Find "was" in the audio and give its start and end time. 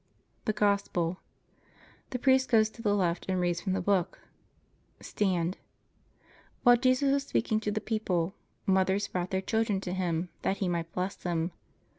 7.11-7.21